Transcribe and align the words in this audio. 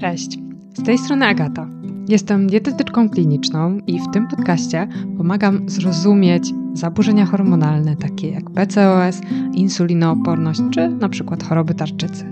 Cześć, 0.00 0.38
z 0.74 0.82
tej 0.82 0.98
strony 0.98 1.26
Agata. 1.26 1.68
Jestem 2.08 2.46
dietetyczką 2.46 3.10
kliniczną 3.10 3.78
i 3.86 4.00
w 4.00 4.10
tym 4.12 4.28
podcaście 4.28 4.88
pomagam 5.16 5.68
zrozumieć 5.68 6.54
zaburzenia 6.72 7.26
hormonalne 7.26 7.96
takie 7.96 8.30
jak 8.30 8.50
PCOS, 8.50 9.20
insulinooporność 9.52 10.60
czy 10.70 10.88
na 10.88 11.08
przykład 11.08 11.42
choroby 11.42 11.74
tarczycy. 11.74 12.24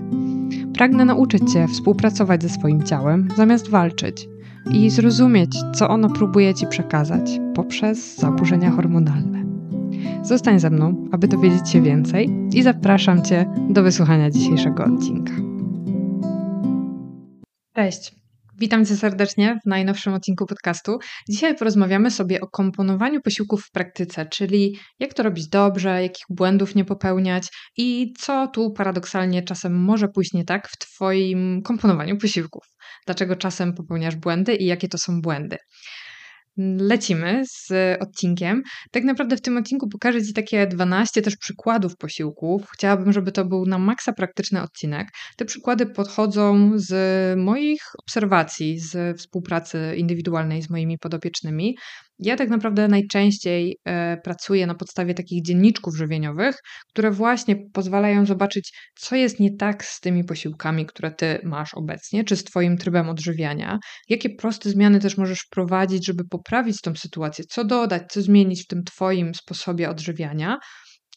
Pragnę 0.73 1.05
nauczyć 1.05 1.53
Cię 1.53 1.67
współpracować 1.67 2.43
ze 2.43 2.49
swoim 2.49 2.83
ciałem 2.83 3.27
zamiast 3.37 3.69
walczyć 3.69 4.29
i 4.71 4.89
zrozumieć, 4.89 5.57
co 5.75 5.89
ono 5.89 6.09
próbuje 6.09 6.53
Ci 6.53 6.67
przekazać 6.67 7.39
poprzez 7.55 8.17
zaburzenia 8.17 8.71
hormonalne. 8.71 9.43
Zostań 10.23 10.59
ze 10.59 10.69
mną, 10.69 11.07
aby 11.11 11.27
dowiedzieć 11.27 11.69
się 11.69 11.81
więcej 11.81 12.29
i 12.53 12.63
zapraszam 12.63 13.21
Cię 13.21 13.45
do 13.69 13.83
wysłuchania 13.83 14.31
dzisiejszego 14.31 14.85
odcinka. 14.85 15.52
Cześć. 17.75 18.11
Witam 18.59 18.85
Cię 18.85 18.95
serdecznie 18.95 19.59
w 19.65 19.69
najnowszym 19.69 20.13
odcinku 20.13 20.45
podcastu. 20.45 20.99
Dzisiaj 21.29 21.55
porozmawiamy 21.55 22.11
sobie 22.11 22.41
o 22.41 22.47
komponowaniu 22.47 23.21
posiłków 23.21 23.63
w 23.65 23.71
praktyce, 23.71 24.25
czyli 24.25 24.77
jak 24.99 25.13
to 25.13 25.23
robić 25.23 25.47
dobrze, 25.47 26.01
jakich 26.03 26.25
błędów 26.29 26.75
nie 26.75 26.85
popełniać 26.85 27.47
i 27.77 28.13
co 28.19 28.47
tu 28.47 28.71
paradoksalnie 28.71 29.43
czasem 29.43 29.75
może 29.75 30.07
pójść 30.07 30.33
nie 30.33 30.45
tak 30.45 30.67
w 30.67 30.77
Twoim 30.77 31.61
komponowaniu 31.61 32.17
posiłków. 32.17 32.63
Dlaczego 33.05 33.35
czasem 33.35 33.73
popełniasz 33.73 34.15
błędy 34.15 34.55
i 34.55 34.65
jakie 34.65 34.87
to 34.87 34.97
są 34.97 35.21
błędy. 35.21 35.57
Lecimy 36.57 37.43
z 37.45 37.71
odcinkiem. 38.01 38.63
Tak 38.91 39.03
naprawdę 39.03 39.37
w 39.37 39.41
tym 39.41 39.57
odcinku 39.57 39.89
pokażę 39.89 40.23
Ci 40.23 40.33
takie 40.33 40.67
12 40.67 41.21
też 41.21 41.37
przykładów 41.37 41.97
posiłków. 41.97 42.69
Chciałabym, 42.73 43.13
żeby 43.13 43.31
to 43.31 43.45
był 43.45 43.65
na 43.65 43.77
maksa 43.77 44.13
praktyczny 44.13 44.61
odcinek. 44.61 45.07
Te 45.37 45.45
przykłady 45.45 45.85
podchodzą 45.85 46.71
z 46.75 46.93
moich 47.39 47.81
obserwacji, 47.99 48.79
z 48.79 49.17
współpracy 49.17 49.95
indywidualnej 49.97 50.61
z 50.61 50.69
moimi 50.69 50.97
podopiecznymi. 50.97 51.75
Ja 52.25 52.35
tak 52.35 52.49
naprawdę 52.49 52.87
najczęściej 52.87 53.77
e, 53.85 54.17
pracuję 54.17 54.67
na 54.67 54.75
podstawie 54.75 55.13
takich 55.13 55.43
dzienniczków 55.43 55.95
żywieniowych, 55.97 56.55
które 56.89 57.11
właśnie 57.11 57.55
pozwalają 57.73 58.25
zobaczyć, 58.25 58.73
co 58.99 59.15
jest 59.15 59.39
nie 59.39 59.57
tak 59.57 59.85
z 59.85 59.99
tymi 59.99 60.23
posiłkami, 60.23 60.85
które 60.85 61.11
ty 61.11 61.39
masz 61.43 61.73
obecnie, 61.73 62.23
czy 62.23 62.35
z 62.35 62.43
twoim 62.43 62.77
trybem 62.77 63.09
odżywiania, 63.09 63.79
jakie 64.09 64.29
proste 64.29 64.69
zmiany 64.69 64.99
też 64.99 65.17
możesz 65.17 65.39
wprowadzić, 65.39 66.05
żeby 66.05 66.23
poprawić 66.29 66.81
tą 66.81 66.95
sytuację, 66.95 67.45
co 67.49 67.63
dodać, 67.63 68.03
co 68.09 68.21
zmienić 68.21 68.63
w 68.63 68.67
tym 68.67 68.83
twoim 68.83 69.35
sposobie 69.35 69.89
odżywiania. 69.89 70.57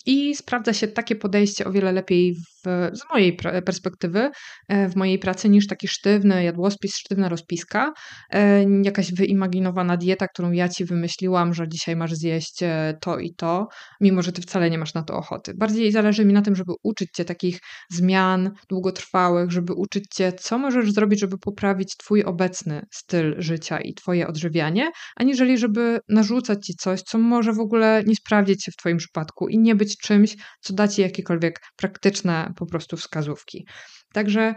I 0.07 0.37
sprawdza 0.37 0.73
się 0.73 0.89
takie 0.89 1.17
podejście 1.17 1.65
o 1.65 1.73
wiele 1.73 1.93
lepiej 1.93 2.35
w, 2.35 2.97
z 2.99 3.11
mojej 3.13 3.37
perspektywy, 3.65 4.31
e, 4.69 4.89
w 4.89 4.97
mojej 4.97 5.19
pracy, 5.19 5.49
niż 5.49 5.67
taki 5.67 5.89
sztywny 5.89 6.45
jadłospis, 6.45 6.97
sztywna 6.97 7.29
rozpiska, 7.29 7.93
e, 8.31 8.65
jakaś 8.83 9.13
wyimaginowana 9.13 9.97
dieta, 9.97 10.29
którą 10.29 10.53
ja 10.53 10.69
ci 10.69 10.85
wymyśliłam, 10.85 11.55
że 11.55 11.69
dzisiaj 11.69 11.97
masz 11.97 12.15
zjeść 12.15 12.63
e, 12.63 12.99
to 13.01 13.19
i 13.19 13.35
to, 13.35 13.69
mimo 14.01 14.23
że 14.23 14.33
ty 14.33 14.43
wcale 14.43 14.71
nie 14.71 14.79
masz 14.79 14.95
na 14.95 15.03
to 15.03 15.15
ochoty. 15.15 15.55
Bardziej 15.55 15.93
zależy 15.93 16.25
mi 16.25 16.33
na 16.33 16.43
tym, 16.43 16.57
żeby 16.57 16.73
uczyć 16.83 17.09
cię 17.15 17.25
takich 17.25 17.59
zmian 17.91 18.51
długotrwałych, 18.69 19.51
żeby 19.53 19.73
uczyć 19.73 20.05
cię, 20.15 20.33
co 20.33 20.59
możesz 20.59 20.93
zrobić, 20.93 21.21
żeby 21.21 21.39
poprawić 21.39 21.97
twój 21.97 22.25
obecny 22.25 22.83
styl 22.93 23.35
życia 23.39 23.81
i 23.81 23.95
twoje 23.95 24.29
odżywianie, 24.29 24.91
aniżeli 25.17 25.59
żeby 25.59 25.99
narzucać 26.09 26.67
ci 26.67 26.75
coś, 26.75 27.03
co 27.03 27.19
może 27.19 27.53
w 27.53 27.61
ogóle 27.61 28.03
nie 28.07 28.15
sprawdzić 28.15 28.65
się 28.65 28.73
w 28.73 28.77
twoim 28.77 28.97
przypadku 28.97 29.49
i 29.49 29.59
nie 29.59 29.75
być 29.75 29.96
czymś, 29.99 30.37
co 30.61 30.75
da 30.75 30.89
ci 30.89 31.03
jakiekolwiek 31.03 31.61
praktyczne 31.77 32.53
po 32.57 32.67
prostu 32.67 32.97
wskazówki. 32.97 33.67
Także 34.13 34.55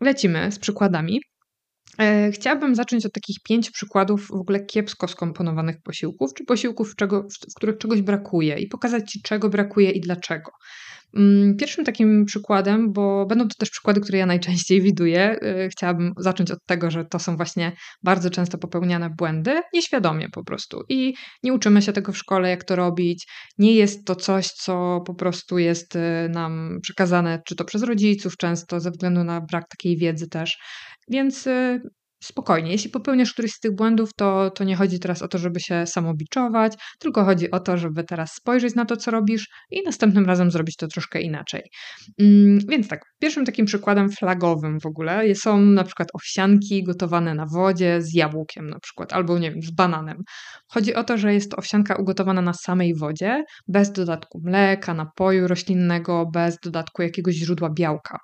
lecimy 0.00 0.52
z 0.52 0.58
przykładami. 0.58 1.20
E, 2.00 2.30
chciałabym 2.32 2.74
zacząć 2.74 3.06
od 3.06 3.12
takich 3.12 3.36
pięciu 3.48 3.72
przykładów 3.72 4.26
w 4.26 4.32
ogóle 4.32 4.64
kiepsko 4.64 5.08
skomponowanych 5.08 5.76
posiłków, 5.84 6.34
czy 6.34 6.44
posiłków, 6.44 6.94
czego, 6.96 7.26
w 7.50 7.54
których 7.54 7.78
czegoś 7.78 8.02
brakuje 8.02 8.58
i 8.58 8.66
pokazać 8.66 9.10
Ci, 9.10 9.22
czego 9.22 9.48
brakuje 9.48 9.90
i 9.90 10.00
dlaczego. 10.00 10.50
Mm, 11.16 11.56
pierwszym 11.56 11.84
takim 11.84 12.24
przykładem, 12.24 12.92
bo 12.92 13.26
będą 13.26 13.48
to 13.48 13.54
też 13.58 13.70
przykłady, 13.70 14.00
które 14.00 14.18
ja 14.18 14.26
najczęściej 14.26 14.82
widuję, 14.82 15.36
y, 15.42 15.68
chciałabym 15.68 16.12
zacząć 16.18 16.50
od 16.50 16.66
tego, 16.66 16.90
że 16.90 17.04
to 17.04 17.18
są 17.18 17.36
właśnie 17.36 17.72
bardzo 18.02 18.30
często 18.30 18.58
popełniane 18.58 19.10
błędy, 19.10 19.62
nieświadomie 19.74 20.28
po 20.28 20.44
prostu. 20.44 20.82
I 20.88 21.14
nie 21.42 21.52
uczymy 21.52 21.82
się 21.82 21.92
tego 21.92 22.12
w 22.12 22.18
szkole, 22.18 22.50
jak 22.50 22.64
to 22.64 22.76
robić. 22.76 23.26
Nie 23.58 23.74
jest 23.74 24.04
to 24.04 24.16
coś, 24.16 24.46
co 24.46 25.00
po 25.06 25.14
prostu 25.14 25.58
jest 25.58 25.96
y, 25.96 26.00
nam 26.30 26.78
przekazane, 26.82 27.42
czy 27.46 27.56
to 27.56 27.64
przez 27.64 27.82
rodziców 27.82 28.36
często, 28.36 28.80
ze 28.80 28.90
względu 28.90 29.24
na 29.24 29.40
brak 29.40 29.68
takiej 29.68 29.96
wiedzy 29.96 30.28
też. 30.28 30.58
Więc 31.08 31.46
y, 31.46 31.80
spokojnie. 32.22 32.72
Jeśli 32.72 32.90
popełniasz 32.90 33.32
któryś 33.32 33.52
z 33.52 33.60
tych 33.60 33.74
błędów, 33.74 34.10
to, 34.16 34.50
to 34.50 34.64
nie 34.64 34.76
chodzi 34.76 34.98
teraz 34.98 35.22
o 35.22 35.28
to, 35.28 35.38
żeby 35.38 35.60
się 35.60 35.86
samobiczować, 35.86 36.72
tylko 36.98 37.24
chodzi 37.24 37.50
o 37.50 37.60
to, 37.60 37.76
żeby 37.76 38.04
teraz 38.04 38.32
spojrzeć 38.32 38.74
na 38.74 38.84
to, 38.84 38.96
co 38.96 39.10
robisz 39.10 39.48
i 39.70 39.82
następnym 39.82 40.26
razem 40.26 40.50
zrobić 40.50 40.76
to 40.76 40.88
troszkę 40.88 41.20
inaczej. 41.20 41.62
Mm, 42.20 42.58
więc 42.68 42.88
tak, 42.88 43.00
pierwszym 43.20 43.44
takim 43.44 43.66
przykładem 43.66 44.10
flagowym 44.10 44.80
w 44.80 44.86
ogóle 44.86 45.34
są 45.34 45.60
na 45.60 45.84
przykład 45.84 46.08
owsianki 46.14 46.84
gotowane 46.84 47.34
na 47.34 47.46
wodzie 47.46 48.02
z 48.02 48.14
jabłkiem 48.14 48.70
na 48.70 48.78
przykład, 48.78 49.12
albo 49.12 49.38
nie 49.38 49.50
wiem, 49.50 49.62
z 49.62 49.70
bananem. 49.70 50.16
Chodzi 50.68 50.94
o 50.94 51.04
to, 51.04 51.18
że 51.18 51.34
jest 51.34 51.50
to 51.50 51.56
owsianka 51.56 51.96
ugotowana 51.96 52.42
na 52.42 52.52
samej 52.52 52.94
wodzie, 52.94 53.44
bez 53.68 53.92
dodatku 53.92 54.40
mleka, 54.44 54.94
napoju 54.94 55.48
roślinnego, 55.48 56.26
bez 56.32 56.58
dodatku 56.64 57.02
jakiegoś 57.02 57.34
źródła 57.34 57.70
białka. 57.70 58.18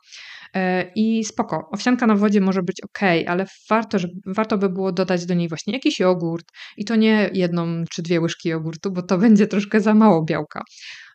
E, 0.54 0.92
I 0.94 1.24
spoko, 1.24 1.68
owsianka 1.72 2.06
na 2.06 2.16
wodzie 2.16 2.40
może 2.40 2.62
być 2.62 2.80
ok, 2.84 3.00
ale 3.26 3.46
warto, 3.70 3.98
że, 3.98 4.08
warto 4.26 4.58
by 4.58 4.68
było 4.68 4.92
dodać 4.92 5.26
do 5.26 5.34
niej 5.34 5.48
właśnie 5.48 5.72
jakiś 5.72 6.00
jogurt 6.00 6.46
i 6.76 6.84
to 6.84 6.96
nie 6.96 7.30
jedną 7.32 7.84
czy 7.90 8.02
dwie 8.02 8.20
łyżki 8.20 8.48
jogurtu, 8.48 8.90
bo 8.90 9.02
to 9.02 9.18
będzie 9.24 9.46
troszkę 9.46 9.80
za 9.80 9.94
mało 9.94 10.24
białka. 10.24 10.62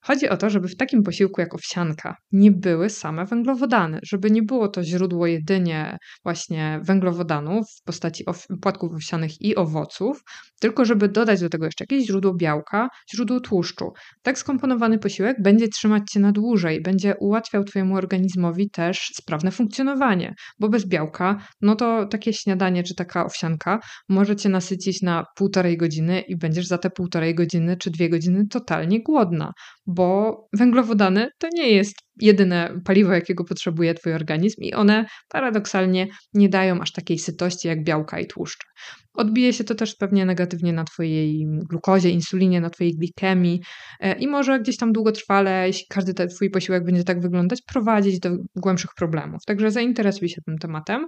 Chodzi 0.02 0.30
o 0.30 0.38
to, 0.38 0.50
żeby 0.50 0.68
w 0.68 0.76
takim 0.76 1.04
posiłku 1.04 1.42
jak 1.42 1.56
owsianka 1.56 2.16
nie 2.32 2.52
były 2.52 2.90
same 2.90 3.26
węglowodany, 3.26 4.00
żeby 4.04 4.32
nie 4.32 4.44
było 4.44 4.68
to 4.68 4.84
źródło 4.84 5.28
jedynie 5.28 5.98
właśnie 6.24 6.80
węglowodanów 6.84 7.66
w 7.80 7.84
postaci 7.84 8.24
płatków 8.62 8.94
owsianych 8.94 9.42
i 9.42 9.56
owoców, 9.56 10.22
tylko 10.60 10.86
żeby 10.86 11.10
dodać 11.10 11.42
do 11.42 11.50
tego 11.50 11.66
jeszcze 11.66 11.84
jakieś 11.90 12.08
źródło 12.08 12.34
białka, 12.34 12.90
źródło 13.14 13.40
tłuszczu. 13.40 13.92
Tak 14.24 14.38
skomponowany 14.38 15.00
posiłek 15.00 15.38
będzie 15.42 15.68
trzymać 15.68 16.04
cię 16.12 16.20
na 16.20 16.32
dłużej, 16.32 16.82
będzie 16.82 17.16
ułatwiał 17.20 17.64
twojemu 17.64 17.96
organizmowi 17.96 18.70
też 18.70 19.12
sprawne 19.14 19.52
funkcjonowanie, 19.52 20.34
bo 20.60 20.70
bez 20.70 20.86
białka, 20.86 21.42
no 21.62 21.76
to 21.76 22.06
takie 22.06 22.34
śniadanie 22.34 22.84
czy 22.84 22.96
taka 22.96 23.26
owsianka 23.26 23.80
może 24.10 24.36
cię 24.36 24.50
nasycić 24.50 25.02
na 25.02 25.26
półtorej 25.36 25.78
godziny 25.78 26.22
i 26.22 26.38
będziesz 26.38 26.68
za 26.68 26.78
te 26.78 26.90
półtorej 26.90 27.36
godziny 27.36 27.78
czy 27.78 27.92
dwie 27.92 28.10
godziny 28.10 28.48
totalnie 28.48 29.04
głodna, 29.04 29.52
bo 29.90 30.48
węglowodany 30.54 31.30
to 31.38 31.48
nie 31.54 31.72
jest 31.72 31.96
jedyne 32.22 32.82
paliwo, 32.86 33.14
jakiego 33.14 33.44
potrzebuje 33.44 33.94
Twój 33.94 34.14
organizm, 34.14 34.62
i 34.62 34.74
one 34.74 35.06
paradoksalnie 35.30 36.08
nie 36.34 36.50
dają 36.50 36.82
aż 36.82 36.92
takiej 36.92 37.20
sytości 37.20 37.68
jak 37.68 37.84
białka 37.84 38.20
i 38.20 38.28
tłuszcze. 38.28 38.68
Odbije 39.14 39.54
się 39.54 39.64
to 39.64 39.76
też 39.76 39.96
pewnie 39.96 40.26
negatywnie 40.26 40.74
na 40.74 40.84
Twojej 40.84 41.46
glukozie, 41.70 42.10
insulinie, 42.10 42.62
na 42.62 42.70
Twojej 42.70 42.96
glikemii 42.96 43.62
e, 44.00 44.20
i 44.20 44.28
może 44.28 44.60
gdzieś 44.60 44.78
tam 44.78 44.92
długotrwale, 44.92 45.68
jeśli 45.68 45.86
każdy 45.90 46.14
ten 46.14 46.30
Twój 46.30 46.50
posiłek 46.50 46.84
będzie 46.84 47.04
tak 47.04 47.22
wyglądać, 47.22 47.62
prowadzić 47.62 48.20
do 48.20 48.30
głębszych 48.56 48.92
problemów. 48.98 49.46
Także 49.46 49.72
zainteresuj 49.72 50.30
się 50.30 50.42
tym 50.42 50.58
tematem. 50.58 51.08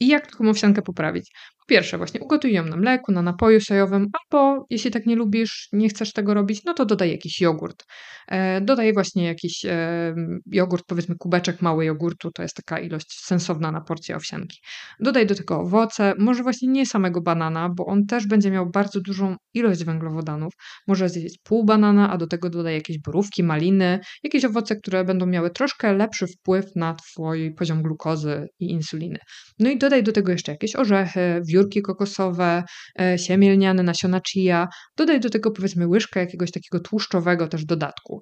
I 0.00 0.08
jak 0.08 0.30
taką 0.30 0.48
owsiankę 0.48 0.82
poprawić? 0.82 1.30
Pierwsze, 1.68 1.98
właśnie 1.98 2.20
ugotuj 2.20 2.52
ją 2.52 2.64
na 2.64 2.76
mleku, 2.76 3.12
na 3.12 3.22
napoju 3.22 3.60
sojowym, 3.60 4.06
albo 4.12 4.66
jeśli 4.70 4.90
tak 4.90 5.06
nie 5.06 5.16
lubisz, 5.16 5.68
nie 5.72 5.88
chcesz 5.88 6.12
tego 6.12 6.34
robić, 6.34 6.64
no 6.64 6.74
to 6.74 6.86
dodaj 6.86 7.10
jakiś 7.10 7.40
jogurt. 7.40 7.84
E, 8.28 8.60
dodaj 8.60 8.92
właśnie 8.92 9.24
jakiś 9.24 9.64
e, 9.64 10.14
jogurt, 10.46 10.84
powiedzmy 10.86 11.14
kubeczek 11.18 11.62
mały 11.62 11.84
jogurtu, 11.84 12.30
to 12.30 12.42
jest 12.42 12.56
taka 12.56 12.78
ilość 12.78 13.20
sensowna 13.24 13.72
na 13.72 13.80
porcję 13.80 14.16
owsianki. 14.16 14.58
Dodaj 15.00 15.26
do 15.26 15.34
tego 15.34 15.60
owoce, 15.60 16.14
może 16.18 16.42
właśnie 16.42 16.68
nie 16.68 16.86
samego 16.86 17.20
banana, 17.20 17.68
bo 17.76 17.86
on 17.86 18.06
też 18.06 18.26
będzie 18.26 18.50
miał 18.50 18.70
bardzo 18.70 19.00
dużą 19.00 19.36
ilość 19.54 19.84
węglowodanów. 19.84 20.52
Może 20.86 21.08
zjeść 21.08 21.38
pół 21.42 21.64
banana, 21.64 22.10
a 22.10 22.18
do 22.18 22.26
tego 22.26 22.50
dodaj 22.50 22.74
jakieś 22.74 22.98
borówki, 22.98 23.42
maliny, 23.42 24.00
jakieś 24.22 24.44
owoce, 24.44 24.76
które 24.76 25.04
będą 25.04 25.26
miały 25.26 25.50
troszkę 25.50 25.92
lepszy 25.92 26.26
wpływ 26.26 26.64
na 26.76 26.94
twój 26.94 27.54
poziom 27.54 27.82
glukozy 27.82 28.46
i 28.60 28.70
insuliny. 28.70 29.18
No 29.58 29.70
i 29.70 29.78
dodaj 29.78 30.02
do 30.02 30.12
tego 30.12 30.32
jeszcze 30.32 30.52
jakieś 30.52 30.76
orzechy, 30.76 31.40
wiórki 31.58 31.82
kokosowe, 31.82 32.64
e, 33.00 33.18
siemię 33.18 33.52
lniane, 33.52 33.82
nasiona 33.82 34.20
chia. 34.28 34.68
Dodaj 34.96 35.20
do 35.20 35.30
tego 35.30 35.50
powiedzmy 35.50 35.86
łyżkę 35.86 36.20
jakiegoś 36.20 36.50
takiego 36.50 36.80
tłuszczowego 36.80 37.48
też 37.48 37.64
dodatku. 37.64 38.20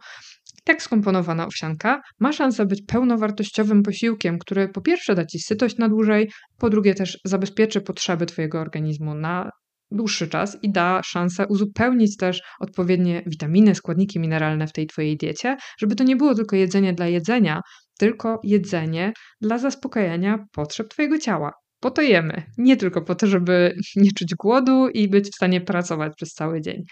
Tak 0.64 0.82
skomponowana 0.82 1.46
owsianka 1.46 2.00
ma 2.20 2.32
szansę 2.32 2.66
być 2.66 2.82
pełnowartościowym 2.82 3.82
posiłkiem, 3.82 4.38
który 4.38 4.68
po 4.68 4.80
pierwsze 4.80 5.14
da 5.14 5.26
Ci 5.26 5.38
sytość 5.38 5.78
na 5.78 5.88
dłużej, 5.88 6.30
po 6.58 6.70
drugie 6.70 6.94
też 6.94 7.18
zabezpieczy 7.24 7.80
potrzeby 7.80 8.26
Twojego 8.26 8.60
organizmu 8.60 9.14
na 9.14 9.50
dłuższy 9.90 10.28
czas 10.28 10.58
i 10.62 10.72
da 10.72 11.00
szansę 11.04 11.46
uzupełnić 11.48 12.16
też 12.16 12.42
odpowiednie 12.60 13.22
witaminy, 13.26 13.74
składniki 13.74 14.20
mineralne 14.20 14.66
w 14.66 14.72
tej 14.72 14.86
Twojej 14.86 15.16
diecie, 15.16 15.56
żeby 15.78 15.94
to 15.94 16.04
nie 16.04 16.16
było 16.16 16.34
tylko 16.34 16.56
jedzenie 16.56 16.92
dla 16.92 17.06
jedzenia, 17.06 17.60
tylko 17.98 18.40
jedzenie 18.44 19.12
dla 19.40 19.58
zaspokajania 19.58 20.38
potrzeb 20.52 20.88
Twojego 20.88 21.18
ciała 21.18 21.52
po 21.86 21.90
to 21.90 22.02
jemy. 22.02 22.42
Nie 22.58 22.76
tylko 22.76 23.02
po 23.02 23.14
to, 23.14 23.26
żeby 23.26 23.76
nie 23.96 24.12
czuć 24.12 24.34
głodu 24.34 24.88
i 24.88 25.08
być 25.08 25.30
w 25.30 25.34
stanie 25.34 25.60
pracować 25.60 26.12
przez 26.16 26.32
cały 26.32 26.60
dzień. 26.60 26.82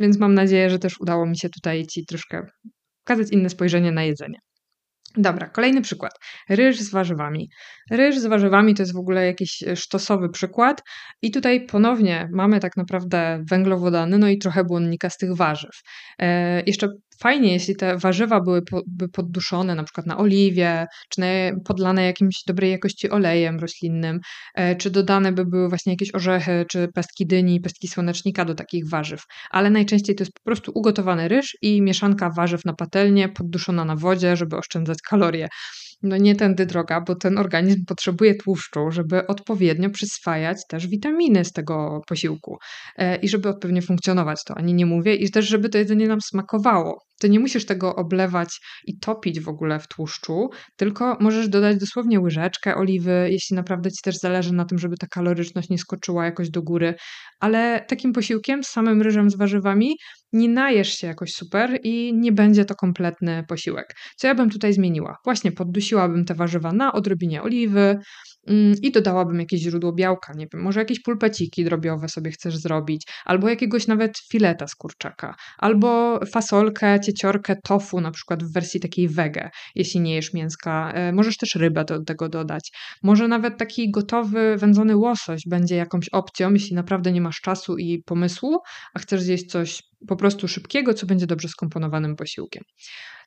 Więc 0.00 0.18
mam 0.18 0.34
nadzieję, 0.34 0.70
że 0.70 0.78
też 0.78 1.00
udało 1.00 1.26
mi 1.26 1.38
się 1.38 1.48
tutaj 1.48 1.86
Ci 1.86 2.06
troszkę 2.06 2.46
pokazać 3.04 3.32
inne 3.32 3.50
spojrzenie 3.50 3.92
na 3.92 4.04
jedzenie. 4.04 4.38
Dobra, 5.16 5.48
kolejny 5.48 5.82
przykład. 5.82 6.12
Ryż 6.48 6.80
z 6.80 6.90
warzywami. 6.90 7.48
Ryż 7.90 8.18
z 8.18 8.26
warzywami 8.26 8.74
to 8.74 8.82
jest 8.82 8.94
w 8.94 8.98
ogóle 8.98 9.26
jakiś 9.26 9.62
e, 9.62 9.76
sztosowy 9.76 10.28
przykład 10.28 10.82
i 11.22 11.30
tutaj 11.30 11.66
ponownie 11.66 12.28
mamy 12.32 12.60
tak 12.60 12.76
naprawdę 12.76 13.44
węglowodany, 13.50 14.18
no 14.18 14.28
i 14.28 14.38
trochę 14.38 14.64
błonnika 14.64 15.10
z 15.10 15.16
tych 15.16 15.36
warzyw. 15.36 15.80
E, 16.18 16.62
jeszcze 16.62 16.88
fajnie, 17.20 17.52
jeśli 17.52 17.76
te 17.76 17.98
warzywa 17.98 18.40
byłyby 18.40 19.08
podduszone 19.12 19.74
na 19.74 19.84
przykład 19.84 20.06
na 20.06 20.18
oliwie, 20.18 20.86
czy 21.08 21.22
podlane 21.64 22.04
jakimś 22.04 22.42
dobrej 22.46 22.70
jakości 22.70 23.10
olejem 23.10 23.58
roślinnym, 23.58 24.20
e, 24.54 24.76
czy 24.76 24.90
dodane 24.90 25.32
by 25.32 25.46
były 25.46 25.68
właśnie 25.68 25.92
jakieś 25.92 26.14
orzechy, 26.14 26.64
czy 26.70 26.88
pestki 26.94 27.26
dyni, 27.26 27.60
pestki 27.60 27.88
słonecznika 27.88 28.44
do 28.44 28.54
takich 28.54 28.88
warzyw. 28.88 29.22
Ale 29.50 29.70
najczęściej 29.70 30.16
to 30.16 30.22
jest 30.22 30.32
po 30.32 30.42
prostu 30.44 30.72
ugotowany 30.74 31.28
ryż 31.28 31.56
i 31.62 31.82
mieszanka 31.82 32.30
warzyw 32.30 32.64
na 32.64 32.72
patelnię, 32.72 33.28
podduszona 33.28 33.84
na 33.84 33.96
wodzie, 33.96 34.36
żeby 34.36 34.56
oszczędzać 34.56 34.98
kalorie 35.02 35.48
no 36.02 36.16
nie 36.16 36.36
tędy 36.36 36.66
droga, 36.66 37.00
bo 37.00 37.14
ten 37.14 37.38
organizm 37.38 37.84
potrzebuje 37.84 38.34
tłuszczu, 38.34 38.90
żeby 38.90 39.26
odpowiednio 39.26 39.90
przyswajać 39.90 40.58
też 40.68 40.86
witaminy 40.86 41.44
z 41.44 41.52
tego 41.52 42.00
posiłku 42.08 42.58
e, 42.96 43.16
i 43.16 43.28
żeby 43.28 43.48
odpowiednio 43.48 43.82
funkcjonować, 43.82 44.44
to 44.44 44.54
ani 44.54 44.74
nie 44.74 44.86
mówię, 44.86 45.14
i 45.14 45.30
też 45.30 45.48
żeby 45.48 45.68
to 45.68 45.78
jedzenie 45.78 46.08
nam 46.08 46.20
smakowało. 46.20 46.98
Ty 47.20 47.30
nie 47.30 47.40
musisz 47.40 47.66
tego 47.66 47.96
oblewać 47.96 48.48
i 48.86 48.98
topić 48.98 49.40
w 49.40 49.48
ogóle 49.48 49.80
w 49.80 49.88
tłuszczu, 49.88 50.48
tylko 50.76 51.16
możesz 51.20 51.48
dodać 51.48 51.76
dosłownie 51.76 52.20
łyżeczkę 52.20 52.76
oliwy, 52.76 53.28
jeśli 53.30 53.56
naprawdę 53.56 53.90
ci 53.90 54.02
też 54.04 54.16
zależy 54.16 54.54
na 54.54 54.64
tym, 54.64 54.78
żeby 54.78 54.96
ta 54.96 55.06
kaloryczność 55.06 55.68
nie 55.68 55.78
skoczyła 55.78 56.24
jakoś 56.24 56.50
do 56.50 56.62
góry. 56.62 56.94
Ale 57.40 57.84
takim 57.88 58.12
posiłkiem 58.12 58.64
z 58.64 58.68
samym 58.68 59.02
ryżem 59.02 59.30
z 59.30 59.36
warzywami 59.36 59.96
nie 60.32 60.48
najesz 60.48 60.88
się 60.88 61.06
jakoś 61.06 61.32
super 61.32 61.80
i 61.82 62.14
nie 62.14 62.32
będzie 62.32 62.64
to 62.64 62.74
kompletny 62.74 63.44
posiłek. 63.48 63.94
Co 64.16 64.26
ja 64.26 64.34
bym 64.34 64.50
tutaj 64.50 64.72
zmieniła? 64.72 65.16
Właśnie 65.24 65.52
poddusiłabym 65.52 66.24
te 66.24 66.34
warzywa 66.34 66.72
na 66.72 66.92
odrobinie 66.92 67.42
oliwy, 67.42 67.98
Mm, 68.48 68.74
i 68.82 68.90
dodałabym 68.90 69.40
jakieś 69.40 69.60
źródło 69.60 69.92
białka, 69.92 70.32
nie 70.36 70.46
wiem, 70.52 70.62
może 70.62 70.80
jakieś 70.80 71.00
pulpeciki 71.00 71.64
drobiowe 71.64 72.08
sobie 72.08 72.30
chcesz 72.30 72.56
zrobić, 72.56 73.06
albo 73.24 73.48
jakiegoś 73.48 73.86
nawet 73.86 74.12
fileta 74.30 74.66
z 74.66 74.74
kurczaka, 74.74 75.34
albo 75.58 76.20
fasolkę, 76.32 77.00
cieciorkę, 77.00 77.56
tofu, 77.64 78.00
na 78.00 78.10
przykład 78.10 78.44
w 78.44 78.52
wersji 78.52 78.80
takiej 78.80 79.08
wege, 79.08 79.50
jeśli 79.74 80.00
nie 80.00 80.14
jesz 80.14 80.34
mięska. 80.34 80.92
E, 80.92 81.12
możesz 81.12 81.36
też 81.36 81.54
rybę 81.54 81.84
do 81.84 82.04
tego 82.04 82.28
dodać. 82.28 82.70
Może 83.02 83.28
nawet 83.28 83.58
taki 83.58 83.90
gotowy, 83.90 84.56
wędzony 84.56 84.96
łosoś 84.96 85.42
będzie 85.48 85.76
jakąś 85.76 86.08
opcją, 86.08 86.52
jeśli 86.52 86.76
naprawdę 86.76 87.12
nie 87.12 87.20
masz 87.20 87.40
czasu 87.40 87.76
i 87.76 88.02
pomysłu, 88.06 88.58
a 88.94 88.98
chcesz 88.98 89.22
zjeść 89.22 89.46
coś 89.46 89.82
po 90.06 90.16
prostu 90.16 90.48
szybkiego, 90.48 90.94
co 90.94 91.06
będzie 91.06 91.26
dobrze 91.26 91.48
skomponowanym 91.48 92.16
posiłkiem. 92.16 92.62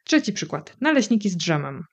Trzeci 0.05 0.33
przykład. 0.33 0.75
Naleśniki 0.81 1.29
z 1.29 1.37
drzemem. 1.37 1.83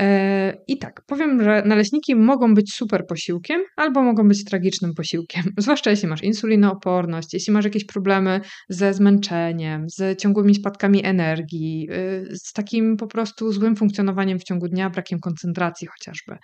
E, 0.00 0.56
I 0.68 0.78
tak, 0.78 1.02
powiem, 1.06 1.44
że 1.44 1.62
naleśniki 1.66 2.14
mogą 2.14 2.54
być 2.54 2.74
super 2.74 3.06
posiłkiem, 3.06 3.62
albo 3.76 4.02
mogą 4.02 4.28
być 4.28 4.44
tragicznym 4.44 4.94
posiłkiem. 4.94 5.42
Zwłaszcza 5.58 5.90
jeśli 5.90 6.08
masz 6.08 6.22
insulinooporność, 6.22 7.34
jeśli 7.34 7.52
masz 7.52 7.64
jakieś 7.64 7.84
problemy 7.84 8.40
ze 8.68 8.94
zmęczeniem, 8.94 9.84
z 9.88 10.20
ciągłymi 10.20 10.54
spadkami 10.54 11.04
energii, 11.04 11.88
y, 11.90 12.36
z 12.36 12.52
takim 12.52 12.96
po 12.96 13.06
prostu 13.06 13.52
złym 13.52 13.76
funkcjonowaniem 13.76 14.38
w 14.38 14.44
ciągu 14.44 14.68
dnia, 14.68 14.90
brakiem 14.90 15.20
koncentracji 15.20 15.86
chociażby. 15.86 16.38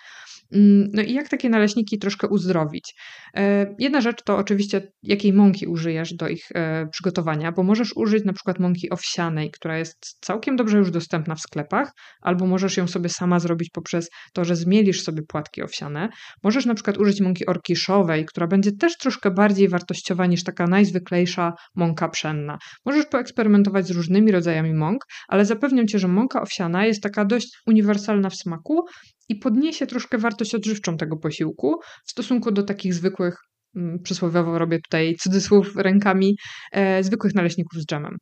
Mm, 0.53 0.89
no 0.93 1.03
i 1.03 1.13
jak 1.13 1.29
takie 1.29 1.49
naleśniki 1.49 1.99
troszkę 1.99 2.29
uzdrowić? 2.29 2.95
E, 3.37 3.75
jedna 3.79 4.01
rzecz 4.01 4.23
to 4.23 4.37
oczywiście, 4.37 4.93
jakiej 5.03 5.33
mąki 5.33 5.67
użyjesz 5.67 6.15
do 6.15 6.29
ich 6.29 6.45
e, 6.55 6.87
przygotowania, 6.93 7.53
bo 7.53 7.63
możesz 7.63 7.97
użyć 7.97 8.25
na 8.25 8.33
przykład 8.33 8.59
mąki 8.59 8.91
owsianej, 8.91 9.51
która 9.51 9.79
jest 9.79 10.17
całkiem 10.21 10.57
dobrze 10.57 10.79
już 10.79 10.91
dostępna 10.91 11.35
w 11.35 11.41
sklepach, 11.41 11.93
albo 12.21 12.47
możesz 12.47 12.77
ją 12.77 12.87
sobie 12.95 13.09
sama 13.09 13.41
zrobić 13.41 13.71
poprzez 13.71 14.09
to, 14.33 14.45
że 14.45 14.57
zmielisz 14.57 15.03
sobie 15.03 15.23
płatki 15.29 15.63
owsiane. 15.63 16.09
Możesz 16.43 16.67
na 16.67 16.75
przykład 16.75 16.99
użyć 16.99 17.21
mąki 17.21 17.47
orkiszowej, 17.47 18.25
która 18.25 18.47
będzie 18.47 18.73
też 18.73 18.97
troszkę 18.97 19.31
bardziej 19.31 19.69
wartościowa 19.69 20.27
niż 20.27 20.45
taka 20.45 20.67
najzwyklejsza 20.67 21.53
mąka 21.75 22.09
pszenna. 22.09 22.59
Możesz 22.87 23.07
poeksperymentować 23.07 23.87
z 23.87 23.91
różnymi 23.91 24.33
rodzajami 24.33 24.75
mąk, 24.75 25.05
ale 25.29 25.45
zapewniam 25.45 25.87
cię, 25.87 25.99
że 25.99 26.09
mąka 26.09 26.43
owsiana 26.43 26.87
jest 26.87 27.03
taka 27.03 27.25
dość 27.25 27.49
uniwersalna 27.67 28.31
w 28.31 28.37
smaku 28.37 28.85
i 29.29 29.37
podniesie 29.37 29.87
troszkę 29.87 30.19
wartość 30.19 30.55
odżywczą 30.55 30.97
tego 30.97 31.17
posiłku 31.17 31.75
w 32.07 32.11
stosunku 32.11 32.53
do 32.53 32.63
takich 32.63 32.95
zwykłych, 32.95 33.37
mm, 33.77 33.99
przysłowiowo 34.03 34.59
robię 34.59 34.79
tutaj 34.79 35.15
cudzysłów 35.21 35.77
rękami, 35.77 36.37
e, 36.73 37.03
zwykłych 37.03 37.35
naleśników 37.35 37.81
z 37.81 37.87
dżemem. 37.87 38.17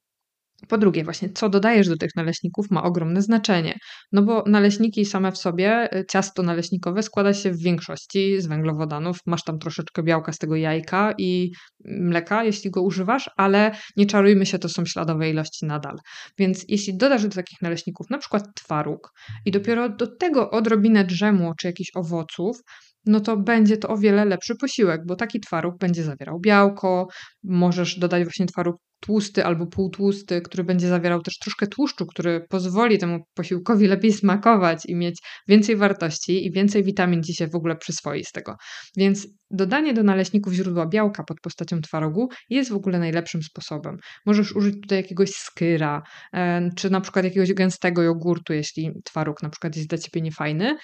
Po 0.69 0.79
drugie, 0.79 1.05
właśnie 1.05 1.29
co 1.31 1.49
dodajesz 1.49 1.88
do 1.88 1.97
tych 1.97 2.11
naleśników 2.17 2.70
ma 2.70 2.82
ogromne 2.82 3.23
znaczenie, 3.23 3.79
no 4.12 4.23
bo 4.23 4.44
naleśniki 4.47 5.05
same 5.05 5.32
w 5.32 5.38
sobie, 5.38 5.97
y, 5.97 6.05
ciasto 6.11 6.43
naleśnikowe 6.43 7.03
składa 7.03 7.35
się 7.35 7.50
w 7.53 7.59
większości 7.59 8.41
z 8.41 8.47
węglowodanów. 8.47 9.19
Masz 9.26 9.44
tam 9.44 9.59
troszeczkę 9.59 10.03
białka 10.03 10.32
z 10.32 10.38
tego 10.38 10.56
jajka 10.56 11.14
i 11.19 11.50
mleka, 11.85 12.44
jeśli 12.44 12.70
go 12.70 12.82
używasz, 12.82 13.31
ale 13.37 13.70
nie 13.97 14.06
czarujmy 14.06 14.47
się, 14.47 14.59
to 14.59 14.69
są 14.69 14.85
śladowe 14.85 15.31
ilości 15.31 15.67
nadal. 15.67 15.97
Więc 16.38 16.65
jeśli 16.69 16.97
dodasz 16.97 17.23
do 17.23 17.29
takich 17.29 17.62
naleśników 17.62 18.11
na 18.11 18.19
przykład 18.19 18.43
twaróg 18.55 19.11
i 19.44 19.50
dopiero 19.50 19.88
do 19.88 20.17
tego 20.17 20.50
odrobinę 20.50 21.05
drzemu 21.05 21.53
czy 21.58 21.67
jakichś 21.67 21.91
owoców, 21.94 22.56
no 23.07 23.21
to 23.21 23.37
będzie 23.37 23.77
to 23.77 23.89
o 23.89 23.99
wiele 23.99 24.25
lepszy 24.25 24.55
posiłek, 24.57 25.01
bo 25.07 25.17
taki 25.17 25.41
twaróg 25.41 25.79
będzie 25.79 26.03
zawierał 26.03 26.41
białko, 26.41 27.07
możesz 27.43 27.99
dodać 27.99 28.23
właśnie 28.23 28.47
twaróg 28.47 28.77
tłusty 29.01 29.45
albo 29.45 29.67
półtłusty, 29.67 30.41
który 30.41 30.65
będzie 30.65 30.89
zawierał 30.89 31.23
też 31.23 31.39
troszkę 31.39 31.67
tłuszczu, 31.67 32.07
który 32.07 32.47
pozwoli 32.49 32.99
temu 32.99 33.19
posiłkowi 33.35 33.87
lepiej 33.87 34.13
smakować 34.13 34.87
i 34.87 34.95
mieć 34.95 35.23
więcej 35.49 35.77
wartości 35.77 36.47
i 36.47 36.53
więcej 36.53 36.85
witamin 36.85 37.23
ci 37.23 37.35
się 37.35 37.49
w 37.49 37.55
ogóle 37.55 37.77
przyswoi 37.77 38.25
z 38.25 38.33
tego. 38.33 38.57
Więc 38.97 39.29
dodanie 39.51 39.95
do 39.95 40.03
naleśników 40.03 40.53
źródła 40.53 40.87
białka 40.87 41.25
pod 41.25 41.41
postacią 41.41 41.81
twarogu 41.81 42.29
jest 42.51 42.71
w 42.71 42.75
ogóle 42.75 42.99
najlepszym 42.99 43.43
sposobem. 43.43 43.97
Możesz 44.27 44.57
użyć 44.57 44.75
tutaj 44.83 44.99
jakiegoś 44.99 45.31
skyra, 45.31 46.03
czy 46.77 46.91
na 46.91 47.01
przykład 47.01 47.25
jakiegoś 47.25 47.53
gęstego 47.53 48.03
jogurtu, 48.03 48.53
jeśli 48.53 48.91
twaróg 49.05 49.43
na 49.43 49.51
przykład 49.51 49.77
jest 49.77 49.89
dla 49.89 49.99
ciebie 49.99 50.21
niefajny, 50.23 50.77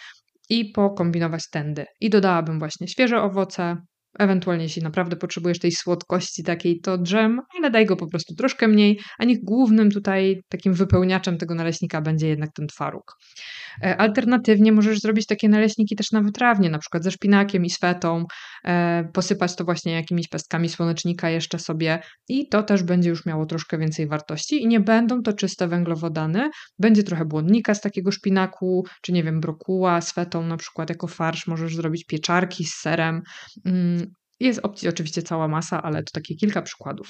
i 0.48 0.64
pokombinować 0.64 1.50
tędy. 1.50 1.84
I 2.00 2.10
dodałabym 2.10 2.58
właśnie 2.58 2.88
świeże 2.88 3.22
owoce, 3.22 3.76
Ewentualnie, 4.19 4.64
jeśli 4.64 4.82
naprawdę 4.82 5.17
potrzebujesz 5.17 5.58
tej 5.58 5.72
słodkości 5.72 6.43
takiej, 6.43 6.81
to 6.81 6.98
dżem, 6.98 7.40
ale 7.58 7.70
daj 7.70 7.86
go 7.86 7.96
po 7.96 8.06
prostu 8.06 8.34
troszkę 8.34 8.69
mniej, 8.69 9.00
a 9.19 9.24
niech 9.24 9.38
głównym 9.44 9.90
tutaj 9.90 10.40
takim 10.48 10.74
wypełniaczem 10.74 11.38
tego 11.38 11.55
naleśnika 11.55 12.00
będzie 12.00 12.28
jednak 12.28 12.50
ten 12.55 12.67
twaróg. 12.67 13.17
E, 13.82 13.97
alternatywnie 13.97 14.73
możesz 14.73 15.01
zrobić 15.01 15.27
takie 15.27 15.49
naleśniki 15.49 15.97
też 15.97 16.13
na 16.13 16.20
wytrawnie, 16.20 16.70
na 16.70 16.79
przykład 16.79 17.05
ze 17.05 17.11
szpinakiem 17.11 17.65
i 17.65 17.70
swetą, 17.70 18.25
e, 18.65 19.08
posypać 19.13 19.56
to 19.56 19.65
właśnie 19.65 19.93
jakimiś 19.93 20.29
pestkami 20.29 20.69
słonecznika 20.69 21.31
jeszcze 21.31 21.58
sobie 21.58 22.03
i 22.29 22.49
to 22.49 22.63
też 22.63 22.82
będzie 22.82 23.11
już 23.11 23.27
miało 23.27 23.47
troszkę 23.47 23.79
więcej 23.79 24.08
wartości 24.08 24.63
i 24.63 24.67
nie 24.67 24.81
będą 24.81 25.23
to 25.23 25.32
czyste 25.32 25.69
węglowodany, 25.69 26.51
będzie 26.79 27.03
trochę 27.03 27.25
błonnika 27.25 27.75
z 27.75 27.81
takiego 27.81 28.13
szpinaku, 28.13 28.85
czy 29.03 29.13
nie 29.13 29.25
wiem, 29.25 29.41
brokuła, 29.41 30.01
swetą 30.01 30.43
na 30.43 30.56
przykład 30.56 30.91
jako 30.91 31.06
farsz, 31.06 31.47
możesz 31.47 31.77
zrobić 31.77 32.05
pieczarki 32.05 32.65
z 32.65 32.75
serem, 32.75 33.23
mm, 33.65 34.06
jest 34.41 34.61
opcji 34.63 34.89
oczywiście 34.89 35.23
cała 35.23 35.49
masa, 35.49 35.82
ale 35.82 36.03
to 36.03 36.11
takie 36.13 36.35
kilka 36.35 36.63
przykładów. 36.63 37.08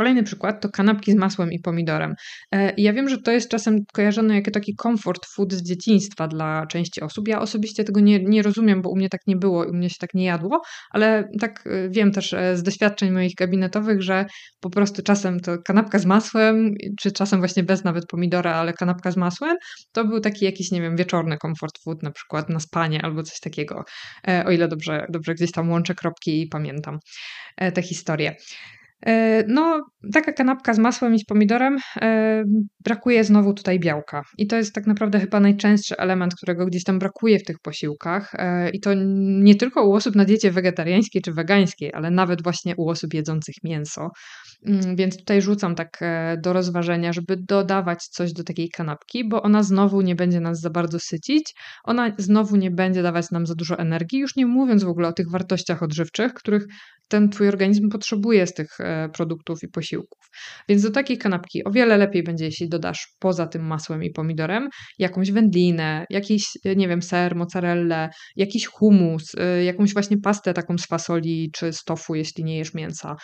Kolejny 0.00 0.22
przykład 0.22 0.62
to 0.62 0.68
kanapki 0.68 1.12
z 1.12 1.14
masłem 1.14 1.52
i 1.52 1.58
pomidorem. 1.58 2.14
E, 2.54 2.72
ja 2.76 2.92
wiem, 2.92 3.08
że 3.08 3.18
to 3.18 3.30
jest 3.30 3.50
czasem 3.50 3.78
kojarzone 3.92 4.34
jako 4.34 4.50
taki 4.50 4.74
comfort 4.82 5.26
food 5.26 5.52
z 5.52 5.62
dzieciństwa 5.62 6.28
dla 6.28 6.66
części 6.66 7.00
osób. 7.00 7.28
Ja 7.28 7.40
osobiście 7.40 7.84
tego 7.84 8.00
nie, 8.00 8.24
nie 8.24 8.42
rozumiem, 8.42 8.82
bo 8.82 8.90
u 8.90 8.96
mnie 8.96 9.08
tak 9.08 9.20
nie 9.26 9.36
było 9.36 9.64
i 9.64 9.68
u 9.68 9.74
mnie 9.74 9.90
się 9.90 9.96
tak 10.00 10.14
nie 10.14 10.24
jadło, 10.24 10.60
ale 10.90 11.28
tak 11.40 11.64
e, 11.66 11.90
wiem 11.90 12.12
też 12.12 12.32
e, 12.32 12.56
z 12.56 12.62
doświadczeń 12.62 13.10
moich 13.10 13.34
gabinetowych, 13.34 14.02
że 14.02 14.26
po 14.60 14.70
prostu 14.70 15.02
czasem 15.02 15.40
to 15.40 15.58
kanapka 15.64 15.98
z 15.98 16.06
masłem, 16.06 16.74
czy 17.00 17.12
czasem 17.12 17.38
właśnie 17.38 17.62
bez 17.62 17.84
nawet 17.84 18.06
pomidora, 18.06 18.54
ale 18.54 18.72
kanapka 18.72 19.10
z 19.10 19.16
masłem, 19.16 19.56
to 19.92 20.04
był 20.04 20.20
taki 20.20 20.44
jakiś, 20.44 20.70
nie 20.70 20.80
wiem, 20.80 20.96
wieczorny 20.96 21.36
comfort 21.42 21.78
food, 21.84 22.02
na 22.02 22.10
przykład 22.10 22.48
na 22.48 22.60
spanie 22.60 23.02
albo 23.02 23.22
coś 23.22 23.40
takiego. 23.40 23.84
O 24.46 24.50
ile 24.50 24.68
dobrze, 24.68 25.06
dobrze 25.08 25.34
gdzieś 25.34 25.52
tam 25.52 25.70
łączę 25.70 25.94
kropki 25.94 26.42
i 26.42 26.46
pamiętam 26.46 26.98
tę 27.74 27.82
historię. 27.82 28.36
E, 29.06 29.44
no, 29.48 29.86
taka 30.12 30.32
kanapka 30.32 30.74
z 30.74 30.78
masłem 30.78 31.14
i 31.14 31.18
z 31.18 31.24
pomidorem, 31.24 31.78
e, 32.02 32.44
brakuje 32.84 33.24
znowu 33.24 33.54
tutaj 33.54 33.80
białka. 33.80 34.22
I 34.38 34.46
to 34.46 34.56
jest 34.56 34.74
tak 34.74 34.86
naprawdę 34.86 35.20
chyba 35.20 35.40
najczęstszy 35.40 35.96
element, 35.96 36.34
którego 36.34 36.66
gdzieś 36.66 36.84
tam 36.84 36.98
brakuje 36.98 37.38
w 37.38 37.44
tych 37.44 37.56
posiłkach. 37.58 38.34
E, 38.34 38.70
I 38.70 38.80
to 38.80 38.90
nie 39.40 39.54
tylko 39.54 39.88
u 39.88 39.92
osób 39.92 40.14
na 40.14 40.24
diecie 40.24 40.50
wegetariańskiej 40.50 41.22
czy 41.22 41.32
wegańskiej, 41.32 41.92
ale 41.94 42.10
nawet 42.10 42.42
właśnie 42.42 42.76
u 42.76 42.88
osób 42.88 43.14
jedzących 43.14 43.54
mięso. 43.64 44.08
Mm, 44.66 44.96
więc 44.96 45.16
tutaj 45.16 45.42
rzucam 45.42 45.74
tak 45.74 46.00
do 46.42 46.52
rozważenia, 46.52 47.12
żeby 47.12 47.36
dodawać 47.36 48.04
coś 48.04 48.32
do 48.32 48.44
takiej 48.44 48.68
kanapki, 48.68 49.28
bo 49.28 49.42
ona 49.42 49.62
znowu 49.62 50.00
nie 50.00 50.14
będzie 50.14 50.40
nas 50.40 50.60
za 50.60 50.70
bardzo 50.70 50.98
sycić, 50.98 51.54
ona 51.84 52.12
znowu 52.18 52.56
nie 52.56 52.70
będzie 52.70 53.02
dawać 53.02 53.30
nam 53.30 53.46
za 53.46 53.54
dużo 53.54 53.78
energii, 53.78 54.18
już 54.18 54.36
nie 54.36 54.46
mówiąc 54.46 54.84
w 54.84 54.88
ogóle 54.88 55.08
o 55.08 55.12
tych 55.12 55.30
wartościach 55.30 55.82
odżywczych, 55.82 56.34
których 56.34 56.66
ten 57.08 57.28
twój 57.28 57.48
organizm 57.48 57.88
potrzebuje 57.88 58.46
z 58.46 58.54
tych 58.54 58.80
produktów 59.12 59.62
i 59.62 59.68
posiłków. 59.68 60.30
Więc 60.68 60.82
do 60.82 60.90
takiej 60.90 61.18
kanapki 61.18 61.64
o 61.64 61.70
wiele 61.70 61.96
lepiej 61.96 62.22
będzie, 62.22 62.44
jeśli 62.44 62.68
dodasz 62.68 63.08
poza 63.18 63.46
tym 63.46 63.66
masłem 63.66 64.04
i 64.04 64.10
pomidorem 64.10 64.68
jakąś 64.98 65.30
wędlinę, 65.30 66.06
jakiś, 66.10 66.44
e, 66.64 66.76
nie 66.76 66.88
wiem, 66.88 67.02
ser, 67.02 67.36
mozzarellę, 67.36 68.08
jakiś 68.36 68.66
humus, 68.66 69.34
e, 69.34 69.64
jakąś 69.64 69.92
właśnie 69.92 70.18
pastę 70.18 70.54
taką 70.54 70.78
z 70.78 70.86
fasoli 70.86 71.50
czy 71.54 71.72
z 71.72 71.84
tofu, 71.84 72.14
jeśli 72.14 72.44
nie 72.44 72.58
jesz 72.58 72.74
mięsa. 72.74 73.16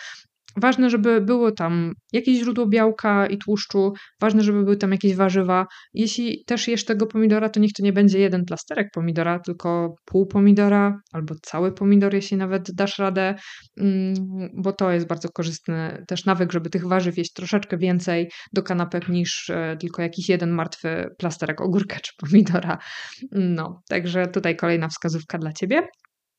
Ważne, 0.61 0.89
żeby 0.89 1.21
było 1.21 1.51
tam 1.51 1.93
jakieś 2.13 2.37
źródło 2.37 2.67
białka 2.67 3.27
i 3.27 3.37
tłuszczu, 3.37 3.93
ważne, 4.21 4.43
żeby 4.43 4.63
były 4.63 4.77
tam 4.77 4.91
jakieś 4.91 5.15
warzywa. 5.15 5.65
Jeśli 5.93 6.43
też 6.45 6.67
jesz 6.67 6.85
tego 6.85 7.07
pomidora, 7.07 7.49
to 7.49 7.59
niech 7.59 7.73
to 7.73 7.83
nie 7.83 7.93
będzie 7.93 8.19
jeden 8.19 8.45
plasterek 8.45 8.87
pomidora, 8.93 9.39
tylko 9.39 9.95
pół 10.05 10.27
pomidora 10.27 10.99
albo 11.13 11.35
cały 11.41 11.71
pomidor, 11.71 12.13
jeśli 12.13 12.37
nawet 12.37 12.71
dasz 12.75 12.99
radę, 12.99 13.35
mm, 13.77 14.13
bo 14.57 14.73
to 14.73 14.91
jest 14.91 15.07
bardzo 15.07 15.29
korzystny 15.29 16.03
też 16.07 16.25
nawyk, 16.25 16.51
żeby 16.51 16.69
tych 16.69 16.87
warzyw 16.87 17.17
jeść 17.17 17.33
troszeczkę 17.33 17.77
więcej 17.77 18.29
do 18.53 18.63
kanapek 18.63 19.09
niż 19.09 19.49
e, 19.49 19.77
tylko 19.79 20.01
jakiś 20.01 20.29
jeden 20.29 20.51
martwy 20.51 21.09
plasterek 21.17 21.61
ogórka 21.61 21.99
czy 21.99 22.11
pomidora. 22.17 22.77
No, 23.31 23.81
także 23.89 24.27
tutaj 24.27 24.55
kolejna 24.55 24.87
wskazówka 24.87 25.37
dla 25.37 25.53
ciebie. 25.53 25.87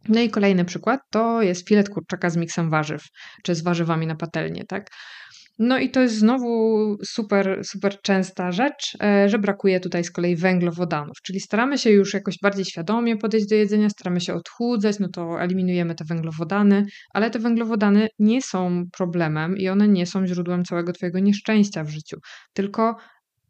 No 0.09 0.21
i 0.21 0.31
kolejny 0.31 0.65
przykład 0.65 1.01
to 1.11 1.43
jest 1.43 1.69
filet 1.69 1.89
kurczaka 1.89 2.31
z 2.31 2.37
miksem 2.37 2.71
warzyw, 2.71 3.03
czy 3.43 3.55
z 3.55 3.63
warzywami 3.63 4.07
na 4.07 4.17
patelnię, 4.17 4.65
tak? 4.69 4.91
No 5.59 5.79
i 5.79 5.91
to 5.91 6.01
jest 6.01 6.15
znowu 6.15 6.97
super, 7.05 7.61
super 7.65 8.01
częsta 8.03 8.53
rzecz, 8.53 8.97
e, 9.03 9.29
że 9.29 9.39
brakuje 9.39 9.81
tutaj 9.81 10.05
z 10.05 10.11
kolei 10.11 10.37
węglowodanów, 10.37 11.17
czyli 11.23 11.41
staramy 11.41 11.79
się 11.79 11.91
już 11.91 12.15
jakoś 12.15 12.39
bardziej 12.43 12.65
świadomie 12.65 13.17
podejść 13.17 13.49
do 13.49 13.55
jedzenia, 13.55 13.91
staramy 13.91 14.21
się 14.21 14.35
odchudzać, 14.35 14.99
no 14.99 15.09
to 15.09 15.41
eliminujemy 15.41 15.95
te 15.95 16.05
węglowodany, 16.05 16.87
ale 17.15 17.31
te 17.31 17.39
węglowodany 17.39 18.09
nie 18.19 18.43
są 18.43 18.85
problemem 18.93 19.57
i 19.57 19.69
one 19.69 19.89
nie 19.89 20.07
są 20.07 20.27
źródłem 20.27 20.65
całego 20.65 20.93
Twojego 20.93 21.19
nieszczęścia 21.19 21.85
w 21.85 21.89
życiu, 21.89 22.17
tylko 22.53 22.97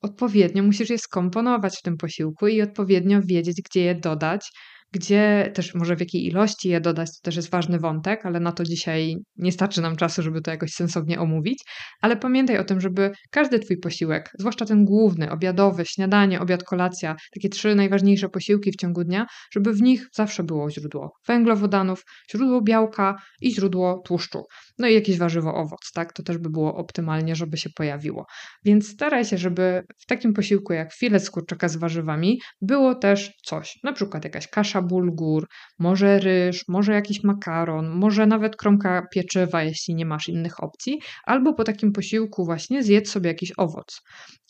odpowiednio 0.03 0.63
musisz 0.63 0.91
je 0.91 0.99
skomponować 0.99 1.79
w 1.79 1.83
tym 1.83 1.97
posiłku 1.97 2.47
i 2.47 2.63
odpowiednio 2.63 3.21
wiedzieć, 3.23 3.63
gdzie 3.63 3.81
je 3.81 3.95
dodać, 3.95 4.51
gdzie 4.93 5.51
też 5.55 5.75
może 5.75 5.97
w 5.97 6.01
jakiej 6.01 6.27
ilości 6.27 6.69
je 6.69 6.81
dodać, 6.81 7.09
to 7.09 7.23
też 7.23 7.37
jest 7.37 7.51
ważny 7.51 7.79
wątek, 7.79 8.27
ale 8.27 8.41
na 8.41 8.53
to 8.53 8.65
dzisiaj 8.65 9.17
nie 9.37 9.53
starczy 9.53 9.81
nam 9.81 9.97
czasu, 9.97 10.23
żeby 10.23 10.41
to 10.41 10.51
jakoś 10.51 10.71
sensownie 10.71 11.21
omówić. 11.21 11.65
Ale 12.01 12.17
pamiętaj 12.17 12.59
o 12.59 12.65
tym, 12.65 12.81
żeby 12.81 13.11
każdy 13.31 13.59
Twój 13.59 13.79
posiłek, 13.79 14.31
zwłaszcza 14.39 14.65
ten 14.65 14.85
główny, 14.85 15.31
obiadowy, 15.31 15.85
śniadanie, 15.87 16.41
obiad, 16.41 16.65
kolacja, 16.65 17.17
takie 17.35 17.49
trzy 17.49 17.75
najważniejsze 17.75 18.29
posiłki 18.29 18.73
w 18.73 18.77
ciągu 18.77 19.05
dnia, 19.05 19.27
żeby 19.53 19.73
w 19.73 19.83
nich 19.83 20.07
zawsze 20.15 20.43
było 20.43 20.71
źródło 20.71 21.13
węglowodanów, 21.29 22.03
źródło 22.31 22.63
białka 22.63 23.17
i 23.41 23.55
źródło 23.55 24.03
tłuszczu. 24.05 24.43
No 24.79 24.89
i 24.89 24.95
jakieś 24.95 25.19
warzywo, 25.19 25.55
owoc, 25.55 25.93
tak? 25.95 26.13
To 26.13 26.23
też 26.23 26.39
by 26.39 26.51
było 26.51 26.77
optymalnie, 26.77 27.37
żeby 27.37 27.57
się 27.57 27.71
pojawiło. 27.71 28.27
Więc 28.65 28.89
staraj 28.89 29.25
się, 29.25 29.39
żeby 29.39 29.83
w 29.99 30.07
takim 30.07 30.33
posiłku 30.33 30.73
jak 30.73 30.95
filet 30.95 31.25
z 31.25 31.31
kurczaka 31.31 31.69
z 31.69 31.77
warzywami 31.77 32.41
było 32.61 32.95
też 32.95 33.33
coś, 33.45 33.79
na 33.85 33.93
przykład 33.93 34.25
jakaś 34.25 34.49
kasza 34.49 34.78
kasza 34.79 34.89
bulgur, 34.89 35.47
może 35.79 36.19
ryż, 36.19 36.65
może 36.69 36.93
jakiś 36.93 37.25
makaron, 37.25 37.89
może 37.89 38.27
nawet 38.27 38.57
kromka 38.57 39.07
pieczywa, 39.13 39.63
jeśli 39.63 39.95
nie 39.95 40.07
masz 40.07 40.29
innych 40.29 40.63
opcji, 40.63 41.01
albo 41.25 41.55
po 41.55 41.65
takim 41.65 41.93
posiłku 41.93 42.45
właśnie 42.45 42.83
zjedz 42.83 43.11
sobie 43.11 43.29
jakiś 43.29 43.53
owoc, 43.57 44.01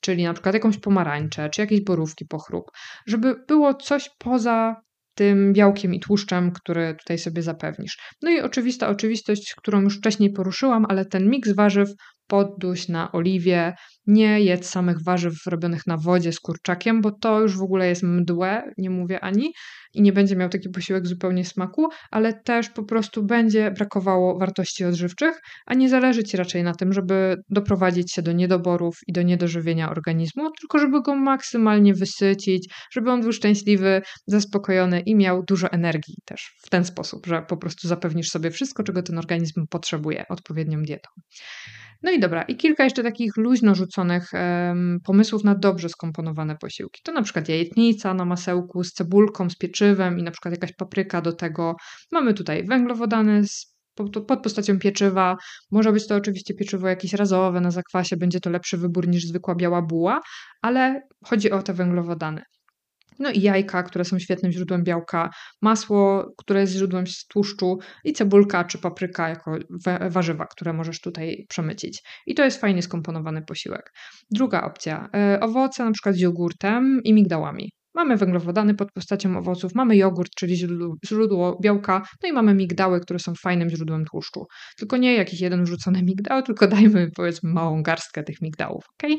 czyli 0.02 0.24
na 0.24 0.32
przykład 0.32 0.54
jakąś 0.54 0.78
pomarańczę, 0.78 1.50
czy 1.50 1.60
jakieś 1.60 1.80
borówki 1.80 2.26
pochrób, 2.26 2.64
żeby 3.06 3.34
było 3.48 3.74
coś 3.74 4.10
poza 4.18 4.76
tym 5.14 5.52
białkiem 5.52 5.94
i 5.94 6.00
tłuszczem, 6.00 6.52
który 6.52 6.94
tutaj 6.94 7.18
sobie 7.18 7.42
zapewnisz. 7.42 7.98
No 8.22 8.30
i 8.30 8.40
oczywista 8.40 8.88
oczywistość, 8.88 9.54
którą 9.56 9.80
już 9.80 9.98
wcześniej 9.98 10.32
poruszyłam, 10.32 10.86
ale 10.88 11.04
ten 11.04 11.30
miks 11.30 11.52
warzyw 11.52 11.88
podduś 12.28 12.88
na 12.88 13.12
oliwie, 13.12 13.74
nie 14.06 14.40
jedz 14.40 14.70
samych 14.70 15.02
warzyw 15.04 15.34
robionych 15.46 15.86
na 15.86 15.96
wodzie 15.96 16.32
z 16.32 16.40
kurczakiem, 16.40 17.00
bo 17.00 17.10
to 17.10 17.40
już 17.40 17.56
w 17.56 17.62
ogóle 17.62 17.88
jest 17.88 18.02
mdłe, 18.02 18.62
nie 18.78 18.90
mówię 18.90 19.20
ani, 19.20 19.52
i 19.94 20.02
nie 20.02 20.12
będzie 20.12 20.36
miał 20.36 20.48
taki 20.48 20.68
posiłek 20.68 21.06
zupełnie 21.06 21.44
smaku, 21.44 21.88
ale 22.10 22.40
też 22.42 22.68
po 22.68 22.82
prostu 22.82 23.22
będzie 23.22 23.70
brakowało 23.70 24.38
wartości 24.38 24.84
odżywczych, 24.84 25.40
a 25.66 25.74
nie 25.74 25.88
zależy 25.88 26.24
ci 26.24 26.36
raczej 26.36 26.62
na 26.62 26.74
tym, 26.74 26.92
żeby 26.92 27.36
doprowadzić 27.50 28.12
się 28.12 28.22
do 28.22 28.32
niedoborów 28.32 28.98
i 29.06 29.12
do 29.12 29.22
niedożywienia 29.22 29.90
organizmu, 29.90 30.50
tylko 30.60 30.78
żeby 30.78 31.02
go 31.02 31.14
maksymalnie 31.14 31.94
wysycić, 31.94 32.74
żeby 32.92 33.10
on 33.10 33.20
był 33.20 33.32
szczęśliwy, 33.32 34.02
zaspokojony 34.26 35.00
i 35.00 35.16
miał 35.16 35.42
dużo 35.42 35.72
energii 35.72 36.14
też 36.24 36.56
w 36.62 36.70
ten 36.70 36.84
sposób, 36.84 37.26
że 37.26 37.42
po 37.42 37.56
prostu 37.56 37.88
zapewnisz 37.88 38.28
sobie 38.28 38.50
wszystko, 38.50 38.82
czego 38.82 39.02
ten 39.02 39.18
organizm 39.18 39.66
potrzebuje 39.70 40.24
odpowiednią 40.28 40.82
dietą. 40.82 41.08
No 42.02 42.10
i 42.10 42.20
dobra, 42.20 42.42
i 42.42 42.56
kilka 42.56 42.84
jeszcze 42.84 43.02
takich 43.02 43.36
luźno 43.36 43.74
rzuconych 43.74 44.30
um, 44.32 44.98
pomysłów 45.04 45.44
na 45.44 45.54
dobrze 45.54 45.88
skomponowane 45.88 46.56
posiłki. 46.56 47.00
To 47.04 47.12
na 47.12 47.22
przykład 47.22 47.48
jajecznica 47.48 48.14
na 48.14 48.24
masełku 48.24 48.84
z 48.84 48.92
cebulką, 48.92 49.50
z 49.50 49.56
pieczywem 49.56 50.18
i 50.18 50.22
na 50.22 50.30
przykład 50.30 50.54
jakaś 50.54 50.72
papryka 50.72 51.20
do 51.20 51.32
tego. 51.32 51.76
Mamy 52.12 52.34
tutaj 52.34 52.64
węglowodany 52.64 53.46
z 53.46 53.78
pod 54.04 54.42
postacią 54.42 54.78
pieczywa. 54.78 55.36
Może 55.70 55.92
być 55.92 56.06
to 56.06 56.16
oczywiście 56.16 56.54
pieczywo 56.54 56.88
jakieś 56.88 57.12
razowe 57.12 57.60
na 57.60 57.70
zakwasie, 57.70 58.16
będzie 58.16 58.40
to 58.40 58.50
lepszy 58.50 58.76
wybór 58.76 59.08
niż 59.08 59.26
zwykła 59.26 59.54
biała 59.54 59.82
buła, 59.82 60.20
ale 60.62 61.02
chodzi 61.24 61.50
o 61.50 61.62
te 61.62 61.72
węglowodany. 61.72 62.42
No 63.18 63.30
i 63.30 63.40
jajka, 63.40 63.82
które 63.82 64.04
są 64.04 64.18
świetnym 64.18 64.52
źródłem 64.52 64.84
białka, 64.84 65.30
masło, 65.62 66.34
które 66.38 66.60
jest 66.60 66.72
źródłem 66.72 67.04
tłuszczu 67.28 67.78
i 68.04 68.12
cebulka 68.12 68.64
czy 68.64 68.78
papryka 68.78 69.28
jako 69.28 69.56
warzywa, 70.10 70.46
które 70.46 70.72
możesz 70.72 71.00
tutaj 71.00 71.46
przemycić. 71.48 72.02
I 72.26 72.34
to 72.34 72.44
jest 72.44 72.60
fajnie 72.60 72.82
skomponowany 72.82 73.42
posiłek. 73.42 73.92
Druga 74.30 74.62
opcja, 74.62 75.08
e, 75.14 75.40
owoce 75.40 75.84
na 75.84 75.92
przykład 75.92 76.14
z 76.14 76.20
jogurtem 76.20 77.00
i 77.04 77.12
migdałami. 77.12 77.70
Mamy 77.94 78.16
węglowodany 78.16 78.74
pod 78.74 78.92
postacią 78.92 79.38
owoców, 79.38 79.74
mamy 79.74 79.96
jogurt, 79.96 80.34
czyli 80.36 80.56
źródło, 80.56 80.94
źródło, 81.06 81.58
białka, 81.62 82.02
no 82.22 82.28
i 82.28 82.32
mamy 82.32 82.54
migdały, 82.54 83.00
które 83.00 83.18
są 83.18 83.34
fajnym 83.34 83.70
źródłem 83.70 84.04
tłuszczu. 84.04 84.46
Tylko 84.76 84.96
nie 84.96 85.14
jakiś 85.14 85.40
jeden 85.40 85.64
wrzucony 85.64 86.02
migdał, 86.02 86.42
tylko 86.42 86.68
dajmy 86.68 87.10
powiedzmy 87.16 87.52
małą 87.52 87.82
garstkę 87.82 88.22
tych 88.22 88.40
migdałów, 88.42 88.84
ok? 88.88 89.10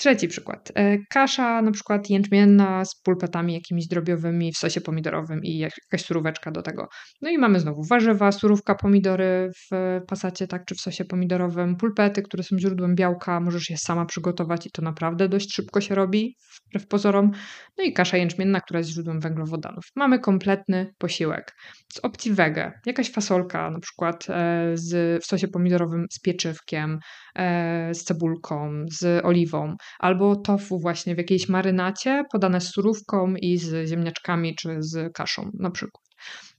Trzeci 0.00 0.28
przykład. 0.28 0.72
E, 0.74 0.98
kasza 1.10 1.62
na 1.62 1.70
przykład 1.70 2.10
jęczmienna 2.10 2.84
z 2.84 3.00
pulpetami 3.02 3.54
jakimiś 3.54 3.86
drobiowymi 3.86 4.52
w 4.52 4.58
sosie 4.58 4.80
pomidorowym 4.80 5.40
i 5.42 5.58
jakaś 5.58 6.04
suróweczka 6.04 6.50
do 6.50 6.62
tego. 6.62 6.88
No 7.22 7.30
i 7.30 7.38
mamy 7.38 7.60
znowu 7.60 7.82
warzywa, 7.84 8.32
surówka, 8.32 8.74
pomidory 8.74 9.50
w 9.70 10.00
pasacie, 10.06 10.46
tak, 10.46 10.64
czy 10.64 10.74
w 10.74 10.80
sosie 10.80 11.04
pomidorowym, 11.04 11.76
pulpety, 11.76 12.22
które 12.22 12.42
są 12.42 12.58
źródłem 12.58 12.94
białka, 12.94 13.40
możesz 13.40 13.70
je 13.70 13.76
sama 13.78 14.06
przygotować 14.06 14.66
i 14.66 14.70
to 14.70 14.82
naprawdę 14.82 15.28
dość 15.28 15.54
szybko 15.54 15.80
się 15.80 15.94
robi, 15.94 16.36
wbrew 16.66 16.86
pozorom. 16.88 17.30
No 17.78 17.84
i 17.84 17.92
kasza 17.92 18.16
jęczmienna, 18.16 18.60
która 18.60 18.78
jest 18.78 18.90
źródłem 18.90 19.20
węglowodanów. 19.20 19.84
Mamy 19.96 20.18
kompletny 20.18 20.92
posiłek. 20.98 21.52
Z 21.92 21.98
opcji 21.98 22.32
wege, 22.32 22.72
jakaś 22.86 23.12
fasolka 23.12 23.70
na 23.70 23.80
przykład 23.80 24.26
e, 24.28 24.70
z, 24.74 25.22
w 25.24 25.26
sosie 25.26 25.48
pomidorowym 25.48 26.06
z 26.10 26.20
pieczywkiem, 26.20 26.98
e, 27.36 27.94
z 27.94 28.04
cebulką, 28.04 28.84
z 28.90 29.24
oliwą, 29.24 29.76
albo 29.98 30.36
tofu 30.36 30.78
właśnie 30.78 31.14
w 31.14 31.18
jakiejś 31.18 31.48
marynacie 31.48 32.24
podane 32.32 32.60
z 32.60 32.70
surówką 32.70 33.34
i 33.36 33.58
z 33.58 33.88
ziemniaczkami 33.88 34.54
czy 34.54 34.76
z 34.78 35.12
kaszą 35.12 35.50
na 35.54 35.70
przykład. 35.70 36.04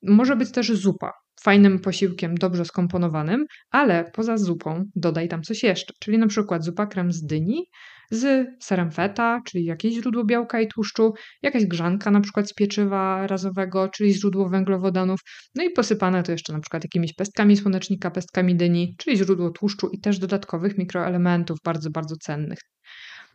Może 0.03 0.35
być 0.35 0.51
też 0.51 0.71
zupa, 0.71 1.11
fajnym 1.41 1.79
posiłkiem, 1.79 2.35
dobrze 2.35 2.65
skomponowanym, 2.65 3.45
ale 3.71 4.11
poza 4.13 4.37
zupą 4.37 4.83
dodaj 4.95 5.27
tam 5.27 5.41
coś 5.41 5.63
jeszcze, 5.63 5.93
czyli 5.99 6.17
na 6.17 6.27
przykład 6.27 6.63
zupa 6.63 6.85
krem 6.87 7.11
z 7.11 7.25
dyni 7.25 7.65
z 8.11 8.47
serem 8.63 8.91
feta, 8.91 9.41
czyli 9.45 9.65
jakieś 9.65 9.93
źródło 9.93 10.25
białka 10.25 10.61
i 10.61 10.67
tłuszczu, 10.67 11.13
jakaś 11.41 11.65
grzanka 11.65 12.11
na 12.11 12.21
przykład 12.21 12.49
z 12.49 12.53
pieczywa 12.53 13.27
razowego, 13.27 13.89
czyli 13.89 14.13
źródło 14.13 14.49
węglowodanów, 14.49 15.19
no 15.55 15.63
i 15.63 15.69
posypane 15.69 16.23
to 16.23 16.31
jeszcze 16.31 16.53
na 16.53 16.59
przykład 16.59 16.83
jakimiś 16.83 17.13
pestkami 17.13 17.57
słonecznika, 17.57 18.11
pestkami 18.11 18.55
dyni, 18.55 18.95
czyli 18.97 19.17
źródło 19.17 19.49
tłuszczu 19.49 19.89
i 19.89 19.99
też 19.99 20.19
dodatkowych 20.19 20.77
mikroelementów 20.77 21.57
bardzo, 21.65 21.89
bardzo 21.89 22.15
cennych. 22.15 22.59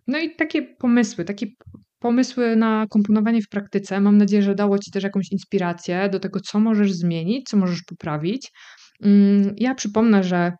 No 0.06 0.18
i 0.18 0.36
takie 0.36 0.62
pomysły, 0.62 1.24
takie 1.24 1.46
pomysły 1.98 2.56
na 2.56 2.86
komponowanie 2.90 3.42
w 3.42 3.48
praktyce, 3.48 4.00
mam 4.00 4.18
nadzieję, 4.18 4.42
że 4.42 4.54
dało 4.54 4.78
Ci 4.78 4.90
też 4.90 5.04
jakąś 5.04 5.32
inspirację 5.32 6.08
do 6.08 6.20
tego, 6.20 6.40
co 6.40 6.60
możesz 6.60 6.92
zmienić, 6.92 7.48
co 7.48 7.56
możesz 7.56 7.82
poprawić. 7.82 8.50
Mm, 9.02 9.54
ja 9.58 9.74
przypomnę, 9.74 10.24
że 10.24 10.52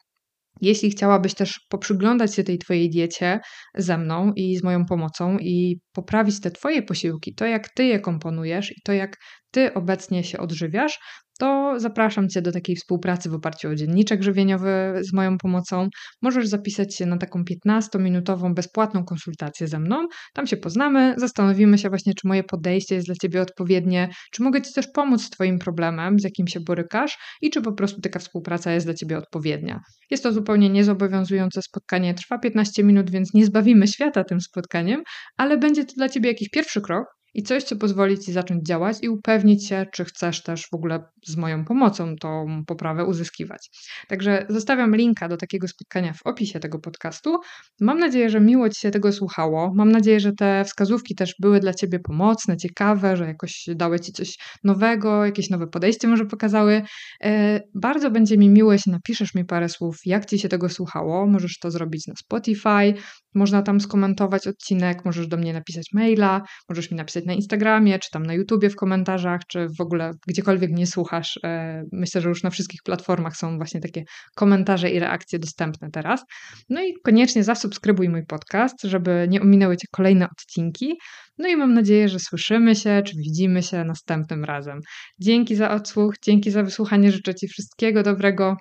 Jeśli 0.60 0.90
chciałabyś 0.90 1.34
też 1.34 1.60
poprzyglądać 1.68 2.34
się 2.34 2.44
tej 2.44 2.58
Twojej 2.58 2.90
diecie 2.90 3.40
ze 3.74 3.98
mną 3.98 4.32
i 4.36 4.56
z 4.56 4.62
moją 4.62 4.84
pomocą 4.84 5.38
i 5.38 5.80
poprawić 5.92 6.40
te 6.40 6.50
Twoje 6.50 6.82
posiłki, 6.82 7.34
to 7.34 7.46
jak 7.46 7.68
Ty 7.68 7.84
je 7.84 8.00
komponujesz 8.00 8.72
i 8.72 8.80
to 8.84 8.92
jak 8.92 9.16
Ty 9.50 9.74
obecnie 9.74 10.24
się 10.24 10.38
odżywiasz, 10.38 10.98
to 11.38 11.75
zapraszam 11.76 12.28
Cię 12.28 12.43
do 12.43 12.52
takiej 12.52 12.76
współpracy 12.76 13.31
w 13.31 13.35
oparciu 13.35 13.69
o 13.69 13.75
dzienniczek 13.75 14.23
żywieniowy 14.23 14.95
z 15.00 15.12
moją 15.12 15.38
pomocą. 15.38 15.88
Możesz 16.23 16.49
zapisać 16.49 16.97
się 16.97 17.07
na 17.07 17.16
taką 17.16 17.43
15-minutową 17.43 18.55
bezpłatną 18.55 19.05
konsultację 19.05 19.69
ze 19.69 19.78
mną. 19.78 20.07
Tam 20.35 20.47
się 20.47 20.57
poznamy, 20.57 21.14
zastanowimy 21.16 21.78
się 21.78 21.88
właśnie, 21.88 22.12
czy 22.14 22.28
moje 22.28 22.45
podejście 22.45 22.95
jest 22.95 23.07
dla 23.07 23.14
Ciebie 23.23 23.43
odpowiednie, 23.43 24.09
czy 24.33 24.43
mogę 24.43 24.62
Ci 24.62 24.73
też 24.73 24.87
pomóc 24.95 25.23
z 25.23 25.31
Twoim 25.31 25.59
problemem, 25.59 26.21
z 26.21 26.25
jakim 26.25 26.49
się 26.49 26.61
borykasz 26.61 27.19
i 27.43 27.50
czy 27.50 27.62
po 27.62 27.73
prostu 27.73 28.00
taka 28.00 28.19
współpraca 28.19 28.73
jest 28.73 28.87
dla 28.87 28.95
Ciebie 28.95 29.19
odpowiednia. 29.19 29.81
Jest 30.11 30.23
to 30.23 30.33
zupełnie 30.33 30.71
niezobowiązujące 30.71 31.62
spotkanie, 31.62 32.14
trwa 32.14 32.38
15 32.38 32.85
minut, 32.85 33.11
więc 33.11 33.35
nie 33.35 33.47
zbawimy 33.47 33.87
świata 33.87 34.25
tym 34.25 34.40
spotkaniem, 34.40 35.02
ale 35.37 35.59
będzie 35.59 35.85
to 35.85 35.93
dla 35.97 36.09
Ciebie 36.09 36.28
jakiś 36.28 36.49
pierwszy 36.49 36.81
krok 36.81 37.15
i 37.37 37.43
coś, 37.43 37.64
co 37.64 37.76
pozwoli 37.76 38.19
Ci 38.19 38.33
zacząć 38.33 38.66
działać 38.66 38.97
i 39.02 39.09
upewnić 39.09 39.69
się, 39.69 39.87
czy 39.93 40.05
chcesz 40.05 40.43
też 40.43 40.66
w 40.71 40.75
ogóle 40.75 41.05
z 41.26 41.37
moją 41.37 41.64
pomocą 41.64 42.16
tą 42.16 42.62
poprawę 42.66 43.05
uzyskiwać. 43.05 43.71
Także 44.09 44.47
zostawiam 44.49 44.97
linka 44.97 45.28
do 45.28 45.37
takiego 45.37 45.69
spotkania 45.69 46.12
w 46.12 46.26
opisie 46.26 46.61
tego 46.61 46.78
podcastu. 46.78 47.38
Mam 47.81 47.99
nadzieję, 47.99 48.31
że 48.31 48.40
miło 48.40 48.69
Ci 48.69 48.81
się 48.81 48.90
tego 48.90 49.12
słuchało. 49.12 49.73
Mam 49.75 49.93
nadzieję, 49.93 50.21
że 50.21 50.33
te 50.33 50.64
wskazówki 50.64 51.14
też 51.14 51.35
były 51.40 51.61
dla 51.61 51.75
Ciebie 51.75 51.99
pomocne, 51.99 52.57
ciekawe, 52.57 53.16
że 53.16 53.26
jakoś 53.26 53.64
dały 53.75 54.00
Ci 54.00 54.12
coś 54.12 54.38
nowego, 54.64 55.25
jakieś 55.25 55.50
nowe 55.50 55.66
podejście 55.66 56.09
może 56.09 56.26
pokazały. 56.26 56.83
E, 57.25 57.61
bardzo 57.75 58.11
będzie 58.11 58.38
mi 58.38 58.49
miło, 58.49 58.73
jeśli 58.73 58.93
napiszesz 58.93 59.35
mi 59.35 59.45
parę 59.45 59.69
słów, 59.69 59.97
jak 60.05 60.26
Ci 60.26 60.38
się 60.38 60.49
tego 60.49 60.69
słuchało. 60.69 61.26
Możesz 61.26 61.59
to 61.59 61.71
zrobić 61.71 62.07
na 62.07 62.14
Spotify, 62.14 62.95
można 63.37 63.62
tam 63.62 63.81
skomentować 63.81 64.47
odcinek, 64.47 65.05
możesz 65.05 65.28
do 65.28 65.37
mnie 65.37 65.52
napisać 65.52 65.87
maila, 65.93 66.43
możesz 66.69 66.90
mi 66.90 66.97
napisać 66.97 67.25
na 67.26 67.33
Instagramie, 67.33 67.99
czy 67.99 68.11
tam 68.11 68.26
na 68.26 68.35
YouTubie 68.35 68.71
w 68.71 68.76
komentarzach, 68.76 69.40
czy 69.49 69.66
w 69.78 69.80
ogóle 69.80 70.11
gdziekolwiek 70.26 70.71
mnie 70.71 70.87
słuchasz. 70.87 71.40
E, 71.45 71.83
myślę, 71.92 72.21
że 72.21 72.28
już 72.28 72.42
na 72.42 72.50
wszystkich 72.50 72.80
platformach 72.85 73.37
są 73.37 73.56
właśnie 73.56 73.80
takie 73.80 74.04
komentarze 74.35 74.90
i 74.90 74.99
reakcje 74.99 75.38
dostępne 75.38 75.90
teraz. 75.90 76.25
No 76.68 76.83
i 76.83 76.95
koniecznie 77.04 77.45
zasubskrybuj 77.45 78.09
mój 78.09 78.26
podcast, 78.26 78.83
żeby 78.83 79.26
nie 79.30 79.42
ominęły 79.42 79.76
Cię 79.76 79.87
kolejne 79.92 80.26
odcinki. 80.30 80.95
No 81.38 81.49
i 81.49 81.56
mam 81.56 81.75
nadzieję, 81.75 82.09
że 82.09 82.18
słyszymy 82.18 82.75
się, 82.75 83.02
czy 83.06 83.16
widzimy 83.16 83.62
się 83.62 83.85
następnym 83.85 84.45
razem. 84.45 84.80
Dzięki 85.21 85.56
za 85.56 85.71
odsłuch, 85.71 86.14
dzięki 86.25 86.50
za 86.50 86.62
wysłuchanie. 86.62 87.12
Życzę 87.12 87.35
Ci 87.35 87.49
wszystkiego 87.49 88.02
dobrego. 88.02 88.56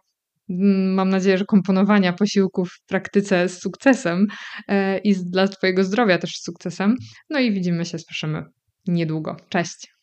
Mm, 0.50 0.94
mam 0.94 1.10
nadzieję, 1.10 1.38
że 1.38 1.46
komponowania 1.46 2.14
posiłków 2.14 2.72
w 2.72 2.86
praktyce 2.86 3.50
z 3.50 3.62
sukcesem 3.62 4.28
e, 4.68 4.98
i 4.98 5.16
dla 5.16 5.48
Twojego 5.48 5.84
zdrowia 5.84 6.18
też 6.18 6.38
z 6.38 6.44
sukcesem. 6.44 6.96
No 7.30 7.40
i 7.40 7.52
widzimy 7.52 7.86
się, 7.86 8.00
słyszymy 8.00 8.44
niedługo. 8.88 9.38
Cześć! 9.50 9.95